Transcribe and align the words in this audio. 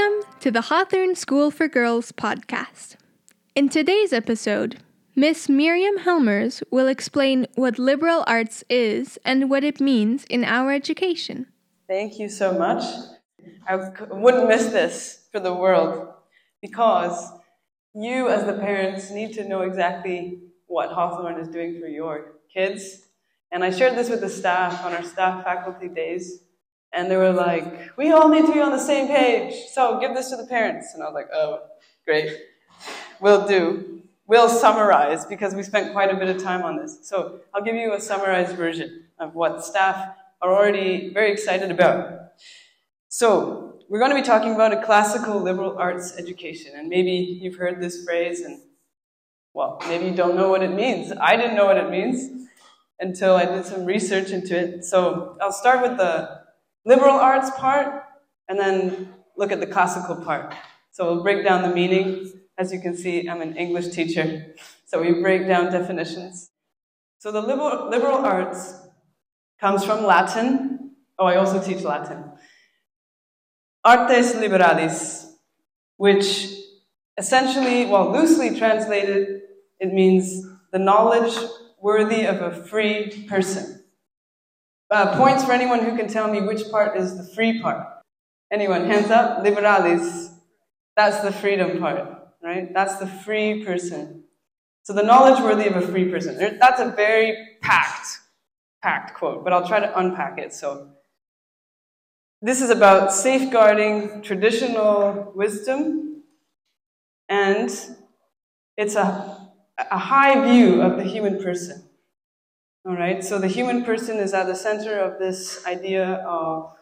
Welcome 0.00 0.30
to 0.40 0.50
the 0.50 0.62
Hawthorn 0.62 1.14
School 1.14 1.50
for 1.50 1.68
Girls 1.68 2.10
podcast. 2.10 2.96
In 3.54 3.68
today's 3.68 4.14
episode, 4.14 4.78
Miss 5.14 5.46
Miriam 5.46 5.98
Helmers 5.98 6.62
will 6.70 6.88
explain 6.88 7.46
what 7.54 7.78
liberal 7.78 8.24
arts 8.26 8.64
is 8.70 9.18
and 9.26 9.50
what 9.50 9.62
it 9.62 9.78
means 9.78 10.24
in 10.30 10.42
our 10.42 10.72
education. 10.72 11.48
Thank 11.86 12.18
you 12.18 12.30
so 12.30 12.54
much. 12.54 12.82
I 13.68 13.76
wouldn't 14.10 14.48
miss 14.48 14.68
this 14.68 15.26
for 15.32 15.38
the 15.38 15.52
world 15.52 16.08
because 16.62 17.32
you, 17.94 18.30
as 18.30 18.46
the 18.46 18.54
parents, 18.54 19.10
need 19.10 19.34
to 19.34 19.46
know 19.46 19.60
exactly 19.62 20.40
what 20.66 20.92
Hawthorn 20.92 21.38
is 21.38 21.48
doing 21.48 21.78
for 21.78 21.88
your 21.88 22.36
kids. 22.50 23.06
And 23.52 23.62
I 23.62 23.70
shared 23.70 23.98
this 23.98 24.08
with 24.08 24.22
the 24.22 24.30
staff 24.30 24.82
on 24.82 24.94
our 24.94 25.04
staff 25.04 25.44
faculty 25.44 25.88
days. 25.88 26.44
And 26.92 27.10
they 27.10 27.16
were 27.16 27.32
like, 27.32 27.96
we 27.96 28.10
all 28.10 28.28
need 28.28 28.46
to 28.46 28.52
be 28.52 28.60
on 28.60 28.72
the 28.72 28.78
same 28.78 29.06
page. 29.06 29.54
So 29.72 30.00
give 30.00 30.14
this 30.14 30.30
to 30.30 30.36
the 30.36 30.46
parents. 30.46 30.94
And 30.94 31.02
I 31.02 31.06
was 31.06 31.14
like, 31.14 31.28
oh, 31.32 31.60
great. 32.04 32.36
We'll 33.20 33.46
do. 33.46 34.02
We'll 34.26 34.48
summarize 34.48 35.24
because 35.24 35.54
we 35.54 35.62
spent 35.62 35.92
quite 35.92 36.12
a 36.12 36.16
bit 36.16 36.34
of 36.34 36.42
time 36.42 36.62
on 36.62 36.76
this. 36.76 36.98
So 37.02 37.40
I'll 37.54 37.62
give 37.62 37.74
you 37.76 37.94
a 37.94 38.00
summarized 38.00 38.56
version 38.56 39.04
of 39.18 39.34
what 39.34 39.64
staff 39.64 40.14
are 40.40 40.54
already 40.54 41.12
very 41.12 41.32
excited 41.32 41.70
about. 41.70 42.32
So 43.08 43.78
we're 43.88 43.98
going 43.98 44.12
to 44.12 44.16
be 44.16 44.22
talking 44.22 44.54
about 44.54 44.72
a 44.72 44.82
classical 44.84 45.40
liberal 45.40 45.76
arts 45.76 46.16
education. 46.16 46.72
And 46.76 46.88
maybe 46.88 47.10
you've 47.10 47.56
heard 47.56 47.80
this 47.80 48.04
phrase 48.04 48.40
and, 48.40 48.60
well, 49.52 49.78
maybe 49.88 50.06
you 50.06 50.14
don't 50.14 50.36
know 50.36 50.48
what 50.48 50.62
it 50.62 50.70
means. 50.70 51.12
I 51.20 51.36
didn't 51.36 51.56
know 51.56 51.66
what 51.66 51.76
it 51.76 51.90
means 51.90 52.48
until 53.00 53.34
I 53.34 53.46
did 53.46 53.64
some 53.64 53.84
research 53.84 54.30
into 54.30 54.56
it. 54.56 54.84
So 54.84 55.36
I'll 55.40 55.52
start 55.52 55.82
with 55.82 55.98
the 55.98 56.39
liberal 56.84 57.14
arts 57.14 57.50
part 57.58 58.04
and 58.48 58.58
then 58.58 59.14
look 59.36 59.52
at 59.52 59.60
the 59.60 59.66
classical 59.66 60.16
part. 60.16 60.54
So 60.90 61.06
we'll 61.06 61.22
break 61.22 61.44
down 61.44 61.62
the 61.62 61.74
meaning. 61.74 62.32
As 62.58 62.72
you 62.72 62.80
can 62.80 62.96
see, 62.96 63.28
I'm 63.28 63.40
an 63.40 63.56
English 63.56 63.88
teacher, 63.88 64.54
so 64.84 65.00
we 65.00 65.20
break 65.22 65.46
down 65.46 65.72
definitions. 65.72 66.50
So 67.18 67.32
the 67.32 67.40
liberal, 67.40 67.88
liberal 67.88 68.18
arts 68.18 68.74
comes 69.58 69.84
from 69.84 70.04
Latin. 70.04 70.92
Oh, 71.18 71.26
I 71.26 71.36
also 71.36 71.62
teach 71.62 71.82
Latin. 71.82 72.24
Artes 73.84 74.34
liberalis, 74.34 75.32
which 75.96 76.48
essentially, 77.16 77.86
well, 77.86 78.12
loosely 78.12 78.58
translated, 78.58 79.42
it 79.78 79.92
means 79.92 80.46
the 80.72 80.78
knowledge 80.78 81.34
worthy 81.80 82.26
of 82.26 82.42
a 82.42 82.52
free 82.52 83.26
person. 83.28 83.79
Uh, 84.90 85.16
points 85.16 85.44
for 85.44 85.52
anyone 85.52 85.84
who 85.84 85.96
can 85.96 86.08
tell 86.08 86.30
me 86.30 86.40
which 86.40 86.68
part 86.70 86.96
is 86.96 87.16
the 87.16 87.34
free 87.34 87.60
part. 87.62 87.86
Anyone? 88.50 88.86
Hands 88.86 89.10
up. 89.10 89.44
Liberalis. 89.44 90.34
That's 90.96 91.20
the 91.20 91.32
freedom 91.32 91.78
part, 91.78 92.08
right? 92.42 92.74
That's 92.74 92.96
the 92.96 93.06
free 93.06 93.64
person. 93.64 94.24
So 94.82 94.92
the 94.92 95.02
knowledge 95.02 95.40
worthy 95.40 95.66
of 95.68 95.76
a 95.76 95.86
free 95.86 96.10
person. 96.10 96.58
That's 96.58 96.80
a 96.80 96.90
very 96.90 97.56
packed, 97.60 98.18
packed 98.82 99.14
quote, 99.14 99.44
but 99.44 99.52
I'll 99.52 99.66
try 99.66 99.80
to 99.80 99.98
unpack 99.98 100.38
it. 100.38 100.52
So 100.52 100.90
this 102.42 102.60
is 102.60 102.70
about 102.70 103.12
safeguarding 103.12 104.22
traditional 104.22 105.32
wisdom, 105.34 106.22
and 107.28 107.70
it's 108.76 108.96
a, 108.96 109.48
a 109.78 109.98
high 109.98 110.50
view 110.50 110.82
of 110.82 110.96
the 110.96 111.04
human 111.04 111.42
person. 111.42 111.89
All 112.86 112.96
right, 112.96 113.22
so 113.22 113.38
the 113.38 113.46
human 113.46 113.84
person 113.84 114.16
is 114.16 114.32
at 114.32 114.46
the 114.46 114.54
center 114.54 114.98
of 114.98 115.18
this 115.18 115.66
idea 115.66 116.14
of 116.26 116.72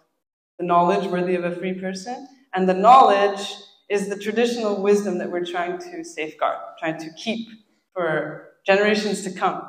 the 0.56 0.64
knowledge 0.64 1.10
worthy 1.10 1.34
of 1.34 1.42
a 1.42 1.50
free 1.50 1.74
person, 1.74 2.28
and 2.54 2.68
the 2.68 2.74
knowledge 2.74 3.52
is 3.90 4.08
the 4.08 4.16
traditional 4.16 4.80
wisdom 4.80 5.18
that 5.18 5.28
we're 5.28 5.44
trying 5.44 5.76
to 5.76 6.04
safeguard, 6.04 6.58
trying 6.78 6.98
to 7.00 7.10
keep 7.14 7.48
for 7.92 8.50
generations 8.64 9.22
to 9.24 9.32
come. 9.32 9.60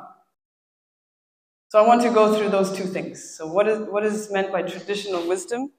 So 1.70 1.82
I 1.82 1.86
want 1.86 2.02
to 2.02 2.10
go 2.10 2.32
through 2.32 2.50
those 2.50 2.76
two 2.76 2.84
things. 2.84 3.36
So 3.36 3.48
what 3.48 3.66
is, 3.66 3.80
what 3.88 4.06
is 4.06 4.30
meant 4.30 4.52
by 4.52 4.62
traditional 4.62 5.26
wisdom? 5.26 5.72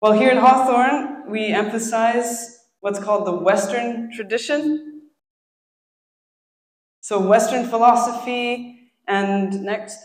Well, 0.00 0.12
here 0.12 0.30
at 0.30 0.38
Hawthorn, 0.38 1.30
we 1.30 1.48
emphasize 1.48 2.58
what's 2.80 2.98
called 2.98 3.26
the 3.26 3.32
Western 3.32 4.10
tradition. 4.12 5.10
So 7.02 7.20
Western 7.20 7.66
philosophy, 7.66 8.78
and 9.06 9.62
next, 9.62 9.98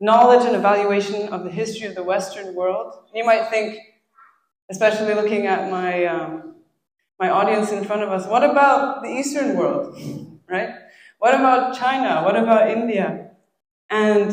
knowledge 0.00 0.46
and 0.46 0.54
evaluation 0.54 1.28
of 1.28 1.44
the 1.44 1.50
history 1.50 1.86
of 1.86 1.94
the 1.94 2.02
Western 2.02 2.54
world. 2.54 2.94
You 3.14 3.24
might 3.24 3.48
think, 3.48 3.78
especially 4.70 5.14
looking 5.14 5.46
at 5.46 5.70
my, 5.70 6.04
um, 6.04 6.54
my 7.18 7.30
audience 7.30 7.72
in 7.72 7.84
front 7.84 8.02
of 8.02 8.10
us, 8.10 8.26
what 8.26 8.44
about 8.44 9.02
the 9.02 9.08
Eastern 9.08 9.56
world, 9.56 9.96
right? 10.48 10.70
What 11.18 11.34
about 11.34 11.76
China? 11.76 12.22
What 12.22 12.36
about 12.36 12.70
India? 12.70 13.30
And 13.90 14.30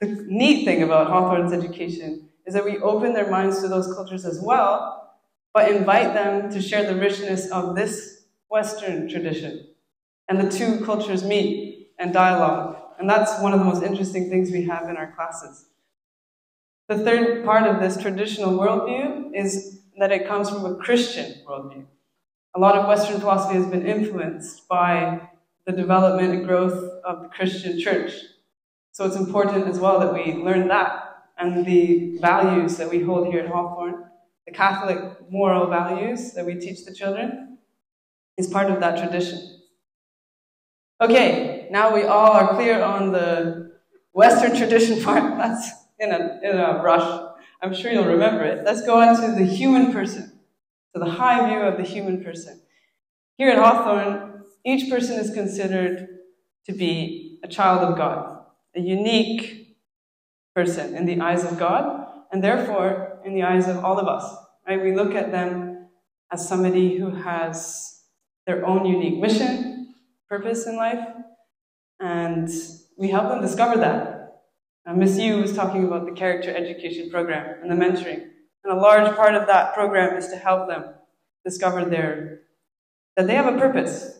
the 0.00 0.24
neat 0.26 0.64
thing 0.64 0.82
about 0.82 1.08
Hawthorn's 1.08 1.52
education 1.52 2.28
is 2.46 2.54
that 2.54 2.64
we 2.64 2.78
open 2.78 3.12
their 3.12 3.30
minds 3.30 3.60
to 3.60 3.68
those 3.68 3.92
cultures 3.92 4.24
as 4.24 4.40
well, 4.40 5.14
but 5.52 5.70
invite 5.70 6.14
them 6.14 6.50
to 6.50 6.62
share 6.62 6.90
the 6.90 6.98
richness 6.98 7.50
of 7.50 7.76
this 7.76 8.24
Western 8.48 9.08
tradition. 9.08 9.68
And 10.28 10.40
the 10.40 10.50
two 10.50 10.84
cultures 10.84 11.22
meet 11.22 11.90
and 11.98 12.12
dialogue 12.12 12.81
and 13.02 13.10
that's 13.10 13.42
one 13.42 13.52
of 13.52 13.58
the 13.58 13.64
most 13.64 13.82
interesting 13.82 14.30
things 14.30 14.52
we 14.52 14.62
have 14.66 14.88
in 14.88 14.96
our 14.96 15.10
classes. 15.10 15.64
The 16.88 16.98
third 16.98 17.44
part 17.44 17.64
of 17.64 17.80
this 17.80 18.00
traditional 18.00 18.56
worldview 18.56 19.34
is 19.34 19.80
that 19.98 20.12
it 20.12 20.28
comes 20.28 20.48
from 20.48 20.64
a 20.64 20.76
Christian 20.76 21.34
worldview. 21.44 21.84
A 22.54 22.60
lot 22.60 22.76
of 22.76 22.86
Western 22.86 23.18
philosophy 23.18 23.56
has 23.56 23.66
been 23.66 23.84
influenced 23.84 24.68
by 24.68 25.28
the 25.66 25.72
development 25.72 26.32
and 26.32 26.46
growth 26.46 27.02
of 27.04 27.24
the 27.24 27.28
Christian 27.28 27.80
church. 27.80 28.12
So 28.92 29.04
it's 29.04 29.16
important 29.16 29.66
as 29.66 29.80
well 29.80 29.98
that 29.98 30.14
we 30.14 30.34
learn 30.34 30.68
that 30.68 31.24
and 31.38 31.66
the 31.66 32.18
values 32.20 32.76
that 32.76 32.88
we 32.88 33.00
hold 33.00 33.26
here 33.26 33.40
at 33.40 33.50
Hawthorn, 33.50 34.04
the 34.46 34.52
Catholic 34.52 35.28
moral 35.28 35.66
values 35.66 36.34
that 36.34 36.46
we 36.46 36.54
teach 36.54 36.84
the 36.84 36.94
children, 36.94 37.58
is 38.38 38.46
part 38.46 38.70
of 38.70 38.78
that 38.78 38.96
tradition. 38.96 39.58
Okay, 41.00 41.51
now 41.72 41.94
we 41.94 42.02
all 42.02 42.32
are 42.32 42.54
clear 42.54 42.82
on 42.82 43.12
the 43.12 43.72
Western 44.12 44.54
tradition 44.54 45.02
part. 45.04 45.38
That's 45.38 45.70
in 45.98 46.12
a, 46.12 46.38
in 46.42 46.58
a 46.58 46.82
rush. 46.82 47.30
I'm 47.62 47.74
sure 47.74 47.90
you'll 47.90 48.04
remember 48.04 48.44
it. 48.44 48.62
Let's 48.62 48.84
go 48.84 49.00
on 49.00 49.16
to 49.16 49.32
the 49.32 49.46
human 49.46 49.90
person, 49.90 50.38
to 50.92 51.00
the 51.00 51.10
high 51.12 51.48
view 51.48 51.60
of 51.60 51.78
the 51.78 51.82
human 51.84 52.22
person. 52.22 52.60
Here 53.38 53.48
at 53.48 53.58
Hawthorn, 53.58 54.42
each 54.66 54.90
person 54.90 55.18
is 55.18 55.32
considered 55.32 56.08
to 56.66 56.72
be 56.72 57.38
a 57.42 57.48
child 57.48 57.80
of 57.88 57.96
God, 57.96 58.44
a 58.76 58.80
unique 58.80 59.78
person 60.54 60.94
in 60.94 61.06
the 61.06 61.20
eyes 61.20 61.42
of 61.42 61.58
God, 61.58 62.06
and 62.30 62.44
therefore 62.44 63.18
in 63.24 63.34
the 63.34 63.44
eyes 63.44 63.66
of 63.66 63.82
all 63.82 63.98
of 63.98 64.06
us. 64.06 64.30
Right? 64.68 64.82
We 64.82 64.94
look 64.94 65.14
at 65.14 65.32
them 65.32 65.86
as 66.30 66.46
somebody 66.46 66.98
who 66.98 67.10
has 67.10 68.02
their 68.46 68.66
own 68.66 68.84
unique 68.84 69.18
mission, 69.18 69.94
purpose 70.28 70.66
in 70.66 70.76
life, 70.76 71.06
and 72.02 72.50
we 72.98 73.08
help 73.08 73.28
them 73.28 73.40
discover 73.40 73.78
that. 73.78 74.42
Uh, 74.84 74.94
Miss 74.94 75.16
Yu 75.16 75.36
was 75.36 75.54
talking 75.54 75.84
about 75.84 76.04
the 76.04 76.12
character 76.12 76.54
education 76.54 77.08
program 77.08 77.62
and 77.62 77.70
the 77.70 77.76
mentoring, 77.76 78.20
and 78.64 78.72
a 78.72 78.80
large 78.80 79.14
part 79.16 79.34
of 79.34 79.46
that 79.46 79.72
program 79.72 80.16
is 80.16 80.28
to 80.28 80.36
help 80.36 80.68
them 80.68 80.84
discover 81.44 81.84
their 81.84 82.40
that 83.16 83.26
they 83.26 83.34
have 83.34 83.52
a 83.54 83.56
purpose. 83.56 84.18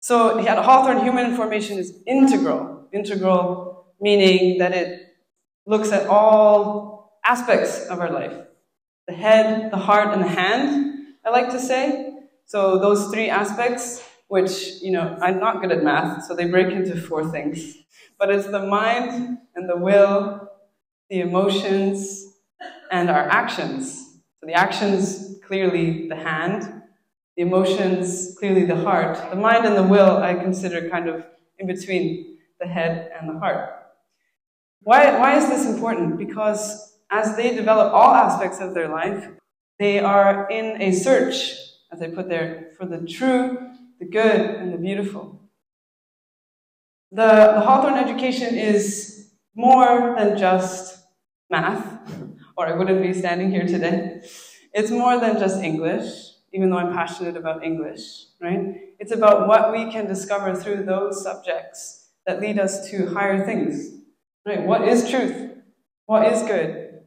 So 0.00 0.38
at 0.38 0.58
Hawthorn, 0.64 1.04
human 1.04 1.36
formation 1.36 1.78
is 1.78 1.94
integral. 2.06 2.88
Integral 2.92 3.84
meaning 4.00 4.58
that 4.58 4.72
it 4.72 5.14
looks 5.66 5.92
at 5.92 6.06
all 6.06 7.20
aspects 7.24 7.86
of 7.86 8.00
our 8.00 8.10
life. 8.10 8.36
The 9.06 9.14
head, 9.14 9.70
the 9.70 9.76
heart, 9.76 10.14
and 10.14 10.22
the 10.22 10.28
hand, 10.28 11.16
I 11.24 11.30
like 11.30 11.50
to 11.50 11.60
say. 11.60 12.14
So 12.46 12.78
those 12.78 13.10
three 13.10 13.28
aspects 13.28 14.02
which, 14.30 14.80
you 14.80 14.92
know, 14.92 15.18
I'm 15.20 15.40
not 15.40 15.60
good 15.60 15.72
at 15.72 15.82
math, 15.82 16.24
so 16.24 16.36
they 16.36 16.44
break 16.44 16.68
into 16.68 16.96
four 16.96 17.28
things. 17.28 17.78
But 18.16 18.30
it's 18.30 18.46
the 18.46 18.64
mind 18.64 19.38
and 19.56 19.68
the 19.68 19.76
will, 19.76 20.48
the 21.08 21.20
emotions, 21.20 22.26
and 22.92 23.10
our 23.10 23.28
actions. 23.28 24.20
So 24.38 24.46
the 24.46 24.52
actions, 24.52 25.34
clearly 25.44 26.08
the 26.08 26.14
hand, 26.14 26.82
the 27.36 27.42
emotions, 27.42 28.36
clearly 28.38 28.66
the 28.66 28.76
heart. 28.76 29.18
The 29.30 29.36
mind 29.36 29.66
and 29.66 29.76
the 29.76 29.82
will, 29.82 30.18
I 30.18 30.34
consider 30.34 30.88
kind 30.88 31.08
of 31.08 31.24
in 31.58 31.66
between 31.66 32.38
the 32.60 32.68
head 32.68 33.10
and 33.18 33.28
the 33.28 33.36
heart. 33.40 33.68
Why, 34.82 35.18
why 35.18 35.38
is 35.38 35.48
this 35.48 35.66
important? 35.66 36.18
Because 36.18 36.96
as 37.10 37.36
they 37.36 37.56
develop 37.56 37.92
all 37.92 38.14
aspects 38.14 38.60
of 38.60 38.74
their 38.74 38.88
life, 38.88 39.28
they 39.80 39.98
are 39.98 40.48
in 40.48 40.80
a 40.80 40.92
search, 40.92 41.50
as 41.90 42.00
I 42.00 42.10
put 42.10 42.28
there, 42.28 42.70
for 42.78 42.86
the 42.86 43.04
true 43.04 43.70
the 44.00 44.06
good 44.06 44.40
and 44.56 44.72
the 44.72 44.78
beautiful. 44.78 45.38
The, 47.12 47.52
the 47.54 47.60
Hawthorn 47.60 47.94
education 47.94 48.56
is 48.56 49.30
more 49.54 50.16
than 50.18 50.38
just 50.38 51.04
math, 51.50 52.10
or 52.56 52.66
I 52.66 52.76
wouldn't 52.76 53.02
be 53.02 53.12
standing 53.12 53.50
here 53.50 53.66
today. 53.66 54.22
it's 54.72 54.90
more 54.90 55.20
than 55.20 55.38
just 55.38 55.62
English, 55.62 56.30
even 56.52 56.70
though 56.70 56.78
I'm 56.78 56.94
passionate 56.94 57.36
about 57.36 57.62
English, 57.62 58.26
right? 58.40 58.76
It's 58.98 59.12
about 59.12 59.48
what 59.48 59.72
we 59.72 59.90
can 59.90 60.06
discover 60.06 60.54
through 60.54 60.84
those 60.84 61.22
subjects 61.22 62.08
that 62.26 62.40
lead 62.40 62.58
us 62.58 62.90
to 62.90 63.12
higher 63.12 63.44
things, 63.44 63.90
right? 64.46 64.62
What 64.62 64.86
is 64.88 65.10
truth? 65.10 65.58
What 66.06 66.32
is 66.32 66.42
good? 66.42 67.00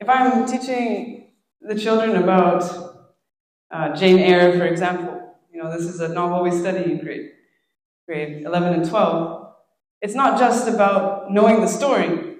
If 0.00 0.08
I'm 0.08 0.46
teaching 0.46 1.32
the 1.60 1.74
children 1.74 2.16
about 2.22 2.62
uh, 3.70 3.96
Jane 3.96 4.18
Eyre, 4.18 4.52
for 4.58 4.66
example, 4.66 5.15
you 5.56 5.62
know, 5.62 5.72
this 5.72 5.86
is 5.86 6.00
a 6.00 6.08
novel 6.08 6.42
we 6.42 6.50
study 6.50 6.84
in 6.84 6.98
grade, 6.98 7.30
grade 8.06 8.42
11 8.44 8.74
and 8.74 8.88
12. 8.88 9.54
It's 10.02 10.14
not 10.14 10.38
just 10.38 10.68
about 10.68 11.32
knowing 11.32 11.62
the 11.62 11.66
story. 11.66 12.36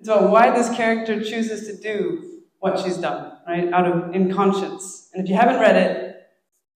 It's 0.00 0.08
about 0.08 0.30
why 0.30 0.50
this 0.50 0.74
character 0.74 1.22
chooses 1.22 1.66
to 1.68 1.76
do 1.76 2.40
what 2.60 2.78
she's 2.78 2.96
done, 2.96 3.36
right? 3.46 3.70
Out 3.70 3.86
of 3.86 4.14
in 4.14 4.32
conscience. 4.32 5.10
And 5.12 5.22
if 5.22 5.28
you 5.28 5.36
haven't 5.36 5.60
read 5.60 5.76
it, 5.76 6.16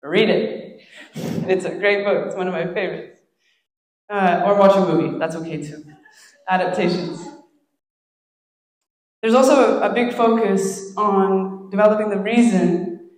read 0.03 0.29
it. 0.29 0.81
It's 1.49 1.65
a 1.65 1.71
great 1.71 2.05
book. 2.05 2.27
It's 2.27 2.35
one 2.35 2.49
of 2.49 2.53
my 2.53 2.67
favorites. 2.75 3.21
Uh, 4.11 4.43
or 4.45 4.59
watch 4.59 4.75
a 4.77 4.81
movie. 4.81 5.17
That's 5.19 5.37
okay 5.37 5.63
too. 5.63 5.85
Adaptations. 6.49 7.25
There's 9.23 9.35
also 9.35 9.81
a, 9.81 9.91
a 9.91 9.95
big 9.95 10.13
focus 10.13 10.93
on 10.97 11.71
developing 11.71 12.11
the 12.11 12.19
reason 12.19 13.11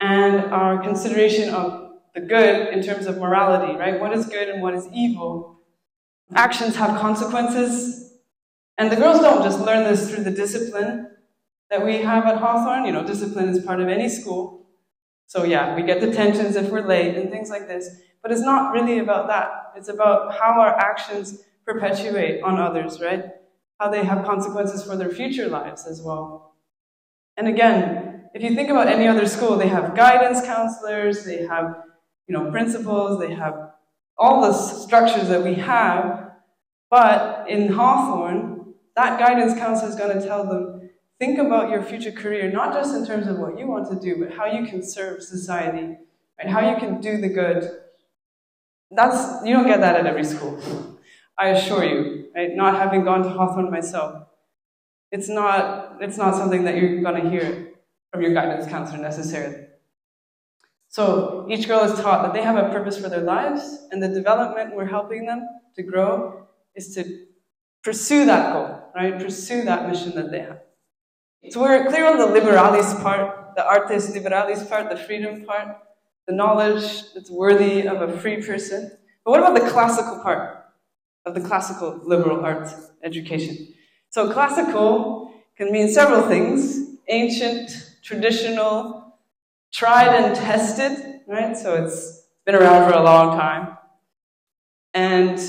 and 0.00 0.40
our 0.52 0.82
consideration 0.82 1.50
of 1.54 1.83
the 2.14 2.20
good 2.20 2.72
in 2.72 2.82
terms 2.82 3.06
of 3.06 3.18
morality, 3.18 3.76
right? 3.76 4.00
What 4.00 4.12
is 4.12 4.26
good 4.26 4.48
and 4.48 4.62
what 4.62 4.74
is 4.74 4.86
evil? 4.92 5.60
Actions 6.34 6.76
have 6.76 7.00
consequences. 7.00 8.12
And 8.78 8.90
the 8.90 8.96
girls 8.96 9.20
don't 9.20 9.42
just 9.42 9.60
learn 9.60 9.84
this 9.84 10.10
through 10.10 10.24
the 10.24 10.30
discipline 10.30 11.08
that 11.70 11.84
we 11.84 11.98
have 11.98 12.26
at 12.26 12.38
Hawthorn. 12.38 12.84
You 12.84 12.92
know, 12.92 13.06
discipline 13.06 13.48
is 13.48 13.64
part 13.64 13.80
of 13.80 13.88
any 13.88 14.08
school. 14.08 14.66
So, 15.26 15.44
yeah, 15.44 15.74
we 15.74 15.82
get 15.82 16.00
detentions 16.00 16.56
if 16.56 16.70
we're 16.70 16.86
late 16.86 17.16
and 17.16 17.30
things 17.30 17.50
like 17.50 17.66
this. 17.66 17.88
But 18.22 18.32
it's 18.32 18.40
not 18.40 18.72
really 18.72 18.98
about 18.98 19.28
that. 19.28 19.72
It's 19.76 19.88
about 19.88 20.38
how 20.38 20.60
our 20.60 20.76
actions 20.78 21.42
perpetuate 21.66 22.42
on 22.42 22.58
others, 22.58 23.00
right? 23.00 23.24
How 23.78 23.90
they 23.90 24.04
have 24.04 24.24
consequences 24.24 24.84
for 24.84 24.96
their 24.96 25.10
future 25.10 25.48
lives 25.48 25.86
as 25.86 26.00
well. 26.00 26.54
And 27.36 27.48
again, 27.48 28.28
if 28.34 28.42
you 28.42 28.54
think 28.54 28.68
about 28.70 28.88
any 28.88 29.06
other 29.06 29.26
school, 29.26 29.56
they 29.56 29.68
have 29.68 29.94
guidance 29.94 30.44
counselors, 30.44 31.24
they 31.24 31.46
have, 31.46 31.82
you 32.26 32.34
know, 32.34 32.50
principals, 32.50 33.20
they 33.20 33.34
have 33.34 33.72
all 34.16 34.40
the 34.40 34.52
structures 34.52 35.28
that 35.28 35.42
we 35.42 35.54
have. 35.54 36.32
But 36.90 37.48
in 37.48 37.72
Hawthorn, 37.72 38.74
that 38.96 39.18
guidance 39.18 39.58
counselor 39.58 39.90
is 39.90 39.96
going 39.96 40.18
to 40.18 40.26
tell 40.26 40.46
them, 40.46 40.90
think 41.18 41.38
about 41.38 41.70
your 41.70 41.82
future 41.82 42.12
career, 42.12 42.50
not 42.50 42.72
just 42.72 42.94
in 42.94 43.06
terms 43.06 43.26
of 43.26 43.38
what 43.38 43.58
you 43.58 43.66
want 43.66 43.90
to 43.90 43.98
do, 43.98 44.24
but 44.24 44.36
how 44.36 44.46
you 44.46 44.66
can 44.66 44.82
serve 44.82 45.22
society, 45.22 45.96
and 46.38 46.50
how 46.50 46.70
you 46.70 46.76
can 46.76 47.00
do 47.00 47.18
the 47.18 47.28
good. 47.28 47.80
That's, 48.90 49.44
you 49.44 49.52
don't 49.54 49.66
get 49.66 49.80
that 49.80 49.96
at 49.96 50.06
every 50.06 50.24
school. 50.24 50.60
I 51.36 51.48
assure 51.48 51.84
you, 51.84 52.28
right? 52.34 52.54
Not 52.54 52.76
having 52.76 53.04
gone 53.04 53.22
to 53.24 53.30
Hawthorn 53.30 53.70
myself, 53.70 54.28
it's 55.10 55.28
not, 55.28 55.98
it's 56.00 56.16
not 56.16 56.34
something 56.34 56.64
that 56.64 56.76
you're 56.76 57.00
going 57.02 57.22
to 57.22 57.30
hear 57.30 57.72
from 58.12 58.22
your 58.22 58.32
guidance 58.34 58.66
counselor 58.66 59.00
necessarily. 59.00 59.66
So 60.94 61.44
each 61.50 61.66
girl 61.66 61.80
is 61.80 62.00
taught 62.00 62.22
that 62.22 62.32
they 62.34 62.42
have 62.42 62.56
a 62.56 62.68
purpose 62.72 62.96
for 63.00 63.08
their 63.08 63.22
lives, 63.22 63.88
and 63.90 64.00
the 64.00 64.06
development 64.06 64.76
we're 64.76 64.86
helping 64.86 65.26
them 65.26 65.44
to 65.74 65.82
grow 65.82 66.46
is 66.76 66.94
to 66.94 67.26
pursue 67.82 68.24
that 68.26 68.52
goal, 68.52 68.92
right? 68.94 69.18
Pursue 69.18 69.64
that 69.64 69.88
mission 69.88 70.14
that 70.14 70.30
they 70.30 70.38
have. 70.38 70.60
So 71.50 71.62
we're 71.62 71.88
clear 71.88 72.06
on 72.06 72.18
the 72.18 72.26
liberalis 72.26 73.02
part, 73.02 73.56
the 73.56 73.66
artes 73.66 74.08
liberalis 74.12 74.68
part, 74.68 74.88
the 74.88 74.96
freedom 74.96 75.44
part, 75.44 75.78
the 76.28 76.32
knowledge 76.32 77.12
that's 77.12 77.28
worthy 77.28 77.88
of 77.88 78.00
a 78.00 78.16
free 78.20 78.40
person. 78.40 78.96
But 79.24 79.32
what 79.32 79.40
about 79.40 79.60
the 79.60 79.68
classical 79.68 80.20
part 80.20 80.64
of 81.26 81.34
the 81.34 81.40
classical 81.40 82.02
liberal 82.04 82.44
arts 82.44 82.72
education? 83.02 83.74
So 84.10 84.32
classical 84.32 85.34
can 85.56 85.72
mean 85.72 85.88
several 85.88 86.22
things 86.28 86.98
ancient, 87.08 87.96
traditional, 88.00 89.03
tried 89.74 90.14
and 90.14 90.34
tested, 90.48 91.20
right? 91.26 91.56
So 91.56 91.74
it's 91.84 92.26
been 92.46 92.54
around 92.54 92.90
for 92.90 92.96
a 92.96 93.02
long 93.02 93.38
time. 93.38 93.76
And, 94.94 95.40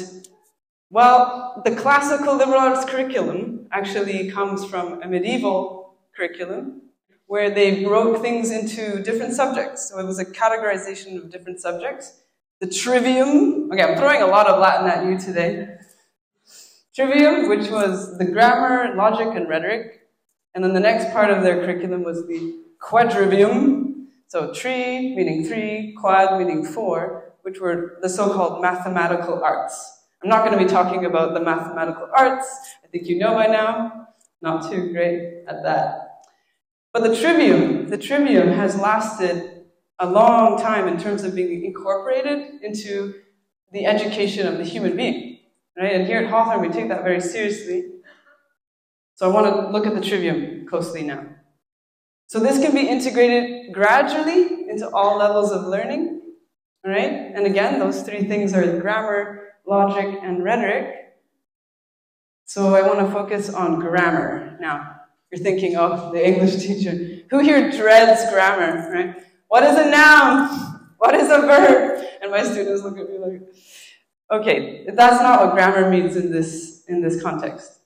well, 0.89 1.61
the 1.63 1.75
classical 1.75 2.35
liberal 2.35 2.59
arts 2.59 2.89
curriculum 2.89 3.67
actually 3.71 4.31
comes 4.31 4.65
from 4.65 5.01
a 5.03 5.07
medieval 5.07 5.95
curriculum 6.15 6.81
where 7.27 7.49
they 7.49 7.83
broke 7.83 8.21
things 8.21 8.51
into 8.51 9.01
different 9.03 9.33
subjects. 9.33 9.89
So 9.89 9.99
it 9.99 10.05
was 10.05 10.19
a 10.19 10.25
categorization 10.25 11.17
of 11.17 11.31
different 11.31 11.59
subjects. 11.59 12.21
The 12.59 12.67
trivium, 12.67 13.69
okay, 13.71 13.83
I'm 13.83 13.97
throwing 13.97 14.21
a 14.21 14.27
lot 14.27 14.47
of 14.47 14.59
Latin 14.59 14.87
at 14.87 15.05
you 15.05 15.17
today. 15.17 15.75
Trivium, 16.95 17.49
which 17.49 17.69
was 17.69 18.17
the 18.17 18.25
grammar, 18.25 18.95
logic, 18.95 19.35
and 19.35 19.49
rhetoric. 19.49 20.07
And 20.53 20.63
then 20.63 20.73
the 20.73 20.79
next 20.79 21.11
part 21.11 21.29
of 21.29 21.43
their 21.43 21.65
curriculum 21.65 22.03
was 22.03 22.25
the 22.27 22.57
quadrivium. 22.81 23.74
So 24.35 24.51
tri 24.51 25.13
meaning 25.15 25.45
three, 25.45 25.95
quad 25.97 26.37
meaning 26.37 26.65
four, 26.65 27.31
which 27.43 27.61
were 27.61 27.99
the 28.01 28.09
so-called 28.09 28.61
mathematical 28.61 29.41
arts. 29.41 30.01
I'm 30.21 30.29
not 30.29 30.45
going 30.45 30.59
to 30.59 30.61
be 30.61 30.69
talking 30.69 31.05
about 31.05 31.33
the 31.33 31.39
mathematical 31.39 32.09
arts. 32.13 32.45
I 32.83 32.87
think 32.87 33.07
you 33.07 33.17
know 33.17 33.33
by 33.33 33.45
now. 33.45 34.09
Not 34.41 34.69
too 34.69 34.91
great 34.91 35.45
at 35.47 35.63
that. 35.63 36.25
But 36.91 37.03
the 37.03 37.15
trivium, 37.15 37.87
the 37.87 37.97
trivium 37.97 38.49
has 38.49 38.75
lasted 38.75 39.67
a 39.99 40.05
long 40.05 40.61
time 40.61 40.89
in 40.89 40.99
terms 40.99 41.23
of 41.23 41.33
being 41.33 41.63
incorporated 41.63 42.61
into 42.61 43.13
the 43.71 43.85
education 43.85 44.47
of 44.47 44.57
the 44.57 44.65
human 44.65 44.97
being. 44.97 45.39
Right? 45.77 45.93
And 45.93 46.05
here 46.07 46.17
at 46.17 46.29
Hawthorn, 46.29 46.59
we 46.59 46.73
take 46.73 46.89
that 46.89 47.05
very 47.05 47.21
seriously. 47.21 47.85
So 49.13 49.31
I 49.31 49.33
want 49.33 49.45
to 49.45 49.71
look 49.71 49.87
at 49.87 49.95
the 49.95 50.01
trivium 50.01 50.67
closely 50.67 51.03
now. 51.03 51.25
So 52.27 52.39
this 52.39 52.59
can 52.59 52.73
be 52.73 52.87
integrated 52.87 53.73
gradually 53.73 54.69
into 54.69 54.89
all 54.89 55.17
levels 55.17 55.51
of 55.51 55.65
learning. 55.65 56.21
Right? 56.83 57.31
And 57.33 57.45
again, 57.45 57.79
those 57.79 58.03
three 58.03 58.25
things 58.25 58.53
are 58.53 58.79
grammar, 58.79 59.53
logic, 59.65 60.19
and 60.21 60.43
rhetoric. 60.43 61.15
So 62.45 62.75
I 62.75 62.81
want 62.83 62.99
to 62.99 63.11
focus 63.11 63.49
on 63.49 63.79
grammar 63.79 64.57
now. 64.59 64.95
You're 65.31 65.43
thinking, 65.43 65.75
oh, 65.77 66.11
the 66.11 66.25
English 66.25 66.55
teacher. 66.65 67.23
Who 67.29 67.39
here 67.39 67.71
dreads 67.71 68.31
grammar, 68.31 68.91
right? 68.91 69.23
What 69.47 69.63
is 69.63 69.77
a 69.77 69.89
noun? 69.89 70.93
What 70.97 71.15
is 71.15 71.29
a 71.29 71.41
verb? 71.41 72.05
And 72.21 72.31
my 72.31 72.43
students 72.43 72.83
look 72.83 72.97
at 72.97 73.09
me 73.09 73.17
like, 73.17 73.41
okay, 74.31 74.85
that's 74.93 75.21
not 75.21 75.43
what 75.43 75.55
grammar 75.55 75.89
means 75.89 76.15
in 76.15 76.31
this, 76.31 76.83
in 76.87 77.01
this 77.01 77.21
context. 77.21 77.79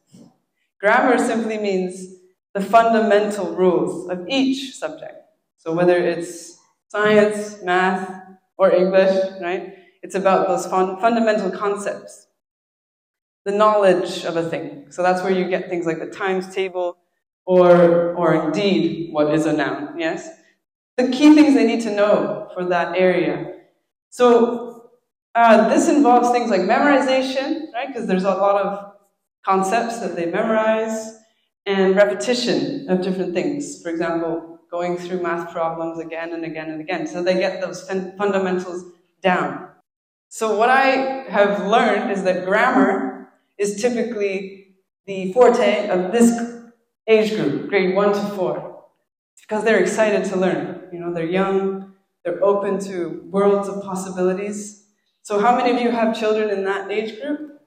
Grammar 0.79 1.17
simply 1.17 1.57
means 1.57 2.18
the 2.59 2.65
fundamental 2.65 3.55
rules 3.55 4.09
of 4.09 4.27
each 4.27 4.75
subject. 4.75 5.15
So 5.57 5.73
whether 5.73 5.97
it's 5.97 6.57
science, 6.87 7.61
math, 7.63 8.23
or 8.57 8.71
English, 8.71 9.15
right? 9.41 9.75
It's 10.01 10.15
about 10.15 10.47
those 10.47 10.65
fun- 10.65 10.99
fundamental 10.99 11.51
concepts. 11.51 12.27
The 13.45 13.51
knowledge 13.51 14.25
of 14.25 14.35
a 14.37 14.49
thing. 14.49 14.91
So 14.91 15.01
that's 15.01 15.21
where 15.23 15.31
you 15.31 15.47
get 15.47 15.69
things 15.69 15.85
like 15.85 15.99
the 15.99 16.07
times 16.07 16.53
table, 16.53 16.97
or, 17.45 18.13
or 18.15 18.45
indeed, 18.45 19.11
what 19.11 19.33
is 19.33 19.45
a 19.45 19.53
noun, 19.53 19.97
yes? 19.97 20.29
The 20.97 21.07
key 21.09 21.33
things 21.33 21.53
they 21.55 21.65
need 21.65 21.81
to 21.81 21.91
know 21.95 22.49
for 22.53 22.65
that 22.65 22.97
area. 22.97 23.53
So 24.09 24.91
uh, 25.35 25.69
this 25.69 25.87
involves 25.89 26.31
things 26.31 26.49
like 26.49 26.61
memorization, 26.61 27.71
right? 27.73 27.87
Because 27.87 28.07
there's 28.07 28.23
a 28.25 28.31
lot 28.35 28.61
of 28.61 28.93
concepts 29.45 29.99
that 29.99 30.15
they 30.15 30.25
memorize, 30.25 31.18
and 31.69 31.95
repetition 31.95 32.89
of 32.89 33.03
different 33.03 33.31
things. 33.35 33.81
For 33.83 33.89
example, 33.89 34.59
going 34.71 34.97
through 34.97 35.21
math 35.21 35.51
problems 35.51 35.99
again 35.99 36.33
and 36.33 36.43
again 36.43 36.71
and 36.71 36.81
again. 36.81 37.05
So 37.05 37.21
they 37.21 37.35
get 37.35 37.61
those 37.61 37.87
fundamentals 37.87 38.85
down. 39.21 39.69
So 40.29 40.57
what 40.57 40.71
I 40.71 41.25
have 41.29 41.67
learned 41.67 42.11
is 42.11 42.23
that 42.23 42.45
grammar 42.45 43.29
is 43.59 43.79
typically 43.79 44.73
the 45.05 45.31
forte 45.31 45.89
of 45.89 46.11
this 46.11 46.31
age 47.07 47.35
group, 47.35 47.69
grade 47.69 47.95
one 47.95 48.13
to 48.13 48.21
four. 48.35 48.85
It's 49.33 49.43
because 49.43 49.63
they're 49.63 49.79
excited 49.79 50.25
to 50.31 50.37
learn. 50.37 50.89
You 50.91 50.99
know, 50.99 51.13
they're 51.13 51.25
young, 51.25 51.93
they're 52.23 52.43
open 52.43 52.79
to 52.85 53.27
worlds 53.29 53.67
of 53.69 53.83
possibilities. 53.83 54.87
So 55.21 55.39
how 55.39 55.55
many 55.55 55.75
of 55.75 55.81
you 55.81 55.91
have 55.91 56.19
children 56.19 56.49
in 56.49 56.63
that 56.65 56.89
age 56.89 57.21
group? 57.21 57.58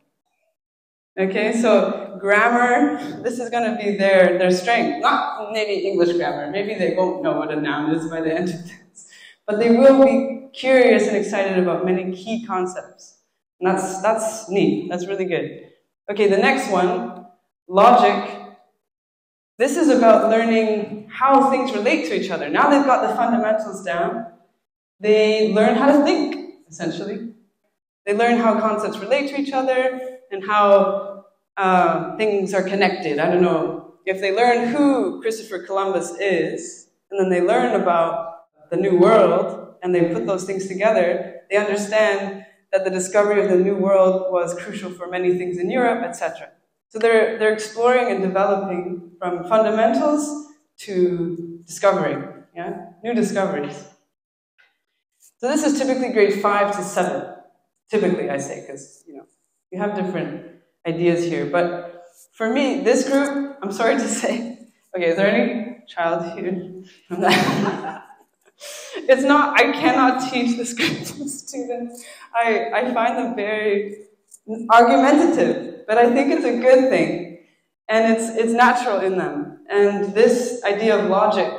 Okay, 1.18 1.60
so 1.60 2.16
grammar, 2.18 3.20
this 3.22 3.38
is 3.38 3.50
going 3.50 3.70
to 3.70 3.76
be 3.76 3.98
their, 3.98 4.38
their 4.38 4.50
strength. 4.50 5.02
Not 5.02 5.52
maybe 5.52 5.86
English 5.86 6.16
grammar. 6.16 6.50
Maybe 6.50 6.74
they 6.74 6.94
won't 6.94 7.22
know 7.22 7.36
what 7.38 7.52
a 7.52 7.60
noun 7.60 7.94
is 7.94 8.08
by 8.08 8.22
the 8.22 8.32
end 8.32 8.48
of 8.48 8.64
this. 8.64 9.08
But 9.46 9.58
they 9.58 9.76
will 9.76 10.02
be 10.02 10.48
curious 10.54 11.06
and 11.08 11.16
excited 11.16 11.58
about 11.58 11.84
many 11.84 12.16
key 12.16 12.46
concepts. 12.46 13.18
And 13.60 13.68
that's, 13.68 14.00
that's 14.00 14.48
neat. 14.48 14.88
That's 14.88 15.06
really 15.06 15.26
good. 15.26 15.68
Okay, 16.10 16.28
the 16.28 16.38
next 16.38 16.70
one, 16.70 17.26
logic 17.68 18.38
This 19.58 19.76
is 19.76 19.90
about 19.90 20.30
learning 20.30 21.08
how 21.10 21.50
things 21.50 21.72
relate 21.72 22.06
to 22.06 22.18
each 22.18 22.30
other. 22.30 22.48
Now 22.48 22.70
they've 22.70 22.86
got 22.86 23.06
the 23.06 23.14
fundamentals 23.14 23.84
down, 23.84 24.28
they 24.98 25.52
learn 25.52 25.76
how 25.76 25.94
to 25.94 26.04
think, 26.04 26.54
essentially. 26.70 27.34
They 28.06 28.14
learn 28.14 28.38
how 28.38 28.58
concepts 28.58 28.98
relate 28.98 29.28
to 29.28 29.38
each 29.38 29.52
other 29.52 30.11
and 30.32 30.44
how 30.44 31.26
uh, 31.56 32.16
things 32.16 32.54
are 32.54 32.62
connected. 32.62 33.18
I 33.18 33.30
don't 33.30 33.42
know. 33.42 33.94
If 34.04 34.20
they 34.20 34.34
learn 34.34 34.68
who 34.68 35.20
Christopher 35.20 35.60
Columbus 35.60 36.12
is, 36.18 36.88
and 37.10 37.20
then 37.20 37.28
they 37.30 37.46
learn 37.46 37.80
about 37.80 38.46
the 38.70 38.76
New 38.76 38.98
World, 38.98 39.74
and 39.82 39.94
they 39.94 40.12
put 40.12 40.26
those 40.26 40.44
things 40.44 40.66
together, 40.66 41.42
they 41.50 41.56
understand 41.56 42.46
that 42.72 42.84
the 42.84 42.90
discovery 42.90 43.42
of 43.42 43.50
the 43.50 43.56
New 43.56 43.76
World 43.76 44.32
was 44.32 44.54
crucial 44.54 44.90
for 44.90 45.08
many 45.08 45.36
things 45.36 45.58
in 45.58 45.70
Europe, 45.70 46.02
etc. 46.04 46.50
So 46.88 46.98
they're, 46.98 47.38
they're 47.38 47.52
exploring 47.52 48.10
and 48.10 48.22
developing 48.22 49.12
from 49.18 49.44
fundamentals 49.48 50.48
to 50.78 51.60
discovering, 51.66 52.44
yeah? 52.56 52.92
New 53.04 53.14
discoveries. 53.14 53.88
So 55.38 55.48
this 55.48 55.64
is 55.64 55.78
typically 55.78 56.12
grade 56.12 56.40
five 56.40 56.74
to 56.76 56.82
seven. 56.82 57.34
Typically, 57.90 58.30
I 58.30 58.38
say, 58.38 58.60
because, 58.60 59.04
you 59.06 59.16
know, 59.16 59.26
you 59.72 59.78
have 59.80 59.96
different 59.96 60.46
ideas 60.86 61.24
here. 61.24 61.46
But 61.46 62.04
for 62.32 62.52
me, 62.52 62.82
this 62.82 63.08
group, 63.08 63.56
I'm 63.62 63.72
sorry 63.72 63.94
to 63.94 64.08
say, 64.20 64.58
okay, 64.94 65.08
is 65.08 65.16
there 65.16 65.28
any 65.28 65.82
child 65.88 66.38
here? 66.38 66.72
it's 69.08 69.22
not, 69.22 69.58
I 69.58 69.72
cannot 69.72 70.30
teach 70.30 70.56
this 70.56 70.74
group 70.74 70.98
to 70.98 71.28
students. 71.28 72.04
I, 72.34 72.70
I 72.72 72.94
find 72.94 73.18
them 73.18 73.34
very 73.34 74.04
argumentative, 74.70 75.86
but 75.86 75.98
I 75.98 76.12
think 76.12 76.32
it's 76.32 76.44
a 76.44 76.58
good 76.58 76.90
thing. 76.90 77.38
And 77.88 78.12
it's, 78.12 78.36
it's 78.36 78.52
natural 78.52 79.00
in 79.00 79.18
them. 79.18 79.60
And 79.68 80.14
this 80.14 80.62
idea 80.64 80.98
of 80.98 81.08
logic 81.08 81.50